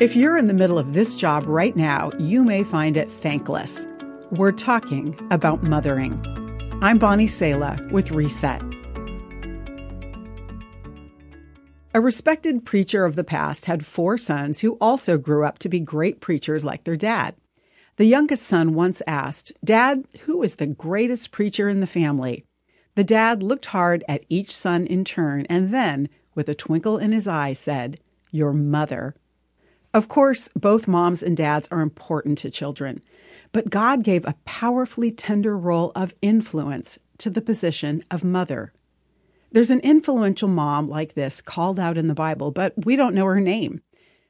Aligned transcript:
If 0.00 0.16
you're 0.16 0.38
in 0.38 0.46
the 0.46 0.54
middle 0.54 0.78
of 0.78 0.94
this 0.94 1.14
job 1.14 1.44
right 1.44 1.76
now, 1.76 2.10
you 2.18 2.42
may 2.42 2.64
find 2.64 2.96
it 2.96 3.12
thankless. 3.12 3.86
We're 4.30 4.50
talking 4.50 5.14
about 5.30 5.62
mothering. 5.62 6.18
I'm 6.80 6.98
Bonnie 6.98 7.26
Sala 7.26 7.78
with 7.90 8.10
Reset. 8.10 8.62
A 11.92 12.00
respected 12.00 12.64
preacher 12.64 13.04
of 13.04 13.14
the 13.14 13.24
past 13.24 13.66
had 13.66 13.84
four 13.84 14.16
sons 14.16 14.60
who 14.60 14.78
also 14.80 15.18
grew 15.18 15.44
up 15.44 15.58
to 15.58 15.68
be 15.68 15.80
great 15.80 16.22
preachers 16.22 16.64
like 16.64 16.84
their 16.84 16.96
dad. 16.96 17.34
The 17.96 18.06
youngest 18.06 18.44
son 18.44 18.72
once 18.72 19.02
asked, 19.06 19.52
Dad, 19.62 20.06
who 20.20 20.42
is 20.42 20.54
the 20.54 20.66
greatest 20.66 21.30
preacher 21.30 21.68
in 21.68 21.80
the 21.80 21.86
family? 21.86 22.46
The 22.94 23.04
dad 23.04 23.42
looked 23.42 23.66
hard 23.66 24.02
at 24.08 24.24
each 24.30 24.56
son 24.56 24.86
in 24.86 25.04
turn 25.04 25.44
and 25.50 25.74
then, 25.74 26.08
with 26.34 26.48
a 26.48 26.54
twinkle 26.54 26.96
in 26.96 27.12
his 27.12 27.28
eye, 27.28 27.52
said, 27.52 28.00
Your 28.30 28.54
mother. 28.54 29.14
Of 29.92 30.06
course, 30.06 30.48
both 30.54 30.86
moms 30.86 31.22
and 31.22 31.36
dads 31.36 31.66
are 31.72 31.80
important 31.80 32.38
to 32.38 32.50
children, 32.50 33.02
but 33.50 33.70
God 33.70 34.04
gave 34.04 34.24
a 34.24 34.36
powerfully 34.44 35.10
tender 35.10 35.58
role 35.58 35.90
of 35.96 36.14
influence 36.22 36.98
to 37.18 37.30
the 37.30 37.42
position 37.42 38.04
of 38.10 38.22
mother. 38.22 38.72
There's 39.50 39.70
an 39.70 39.80
influential 39.80 40.48
mom 40.48 40.88
like 40.88 41.14
this 41.14 41.40
called 41.40 41.80
out 41.80 41.98
in 41.98 42.06
the 42.06 42.14
Bible, 42.14 42.52
but 42.52 42.72
we 42.84 42.94
don't 42.94 43.16
know 43.16 43.26
her 43.26 43.40
name. 43.40 43.80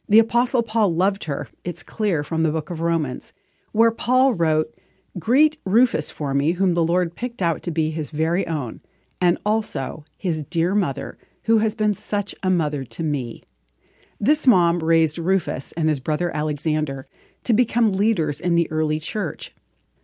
The 0.09 0.19
Apostle 0.19 0.63
Paul 0.63 0.95
loved 0.95 1.25
her, 1.25 1.47
it's 1.63 1.83
clear 1.83 2.25
from 2.25 2.43
the 2.43 2.51
book 2.51 2.71
of 2.71 2.81
Romans, 2.81 3.35
where 3.73 3.93
Paul 3.93 4.33
wrote, 4.33 4.75
Greet 5.19 5.59
Rufus 5.67 6.11
for 6.11 6.33
me, 6.33 6.53
whom 6.53 6.73
the 6.73 6.85
Lord 6.85 7.15
picked 7.15 7.43
out 7.43 7.63
to 7.65 7.71
be 7.71 7.91
his 7.91 8.11
very 8.11 8.47
own, 8.47 8.81
and 9.21 9.37
also 9.45 10.05
his 10.17 10.43
dear 10.43 10.75
mother, 10.75 11.19
who 11.45 11.59
has 11.59 11.75
been 11.75 11.95
such 11.95 12.35
a 12.43 12.49
mother 12.49 12.83
to 12.85 13.03
me. 13.03 13.45
This 14.23 14.47
mom 14.47 14.81
raised 14.81 15.17
Rufus 15.17 15.73
and 15.73 15.89
his 15.89 15.99
brother 15.99 16.31
Alexander 16.37 17.09
to 17.45 17.55
become 17.55 17.95
leaders 17.95 18.39
in 18.39 18.55
the 18.55 18.71
early 18.71 19.01
church. 19.01 19.55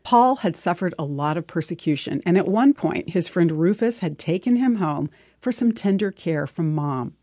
Paul 0.04 0.36
had 0.36 0.56
suffered 0.56 0.94
a 0.98 1.04
lot 1.04 1.36
of 1.36 1.46
persecution, 1.46 2.22
and 2.24 2.38
at 2.38 2.48
one 2.48 2.72
point 2.72 3.10
his 3.10 3.28
friend 3.28 3.52
Rufus 3.52 3.98
had 3.98 4.18
taken 4.18 4.56
him 4.56 4.76
home 4.76 5.10
for 5.38 5.52
some 5.52 5.70
tender 5.70 6.10
care 6.10 6.46
from 6.46 6.74
mom. 6.74 7.14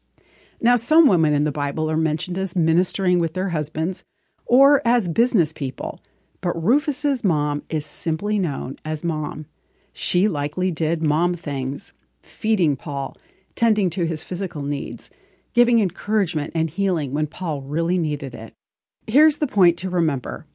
Now, 0.62 0.76
some 0.76 1.08
women 1.08 1.34
in 1.34 1.46
the 1.46 1.52
Bible 1.52 1.90
are 1.90 1.98
mentioned 1.98 2.38
as 2.38 2.56
ministering 2.56 3.18
with 3.18 3.34
their 3.34 3.50
husbands 3.50 4.04
or 4.46 4.82
as 4.86 5.10
business 5.10 5.52
people, 5.52 6.00
but 6.42 6.62
Rufus's 6.62 7.24
mom 7.24 7.64
is 7.70 7.86
simply 7.86 8.38
known 8.38 8.76
as 8.86 9.04
mom. 9.04 9.48
She 9.94 10.28
likely 10.28 10.70
did 10.70 11.06
mom 11.06 11.34
things, 11.34 11.94
feeding 12.22 12.76
Paul, 12.76 13.18
tending 13.56 13.90
to 13.92 14.06
his 14.06 14.24
physical 14.24 14.62
needs, 14.62 15.10
giving 15.54 15.80
encouragement 15.80 16.52
and 16.56 16.70
healing 16.70 17.14
when 17.14 17.28
Paul 17.28 17.62
really 17.62 17.98
needed 17.98 18.34
it. 18.34 18.54
Here's 19.08 19.38
the 19.38 19.48
point 19.48 19.78
to 19.80 19.90
remember 19.90 20.46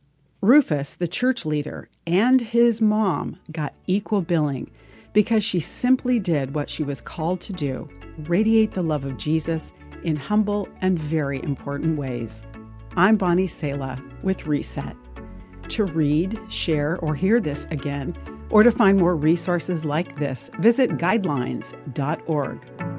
Rufus, 0.40 0.94
the 0.94 1.08
church 1.08 1.44
leader, 1.44 1.88
and 2.06 2.40
his 2.40 2.80
mom 2.80 3.38
got 3.50 3.74
equal 3.86 4.22
billing 4.22 4.70
because 5.12 5.42
she 5.42 5.60
simply 5.60 6.18
did 6.18 6.54
what 6.54 6.70
she 6.70 6.82
was 6.82 7.00
called 7.00 7.40
to 7.42 7.52
do 7.52 7.88
radiate 8.26 8.72
the 8.72 8.82
love 8.82 9.04
of 9.04 9.16
Jesus 9.16 9.74
in 10.02 10.16
humble 10.16 10.68
and 10.80 10.98
very 10.98 11.42
important 11.42 11.96
ways. 11.96 12.44
I'm 12.96 13.16
Bonnie 13.16 13.46
Sala 13.46 14.00
with 14.22 14.46
Reset. 14.46 14.96
To 15.68 15.84
read, 15.84 16.40
share, 16.48 16.98
or 16.98 17.14
hear 17.14 17.40
this 17.40 17.66
again, 17.70 18.16
or 18.50 18.62
to 18.62 18.72
find 18.72 18.98
more 18.98 19.14
resources 19.14 19.84
like 19.84 20.16
this, 20.16 20.50
visit 20.58 20.92
guidelines.org. 20.92 22.97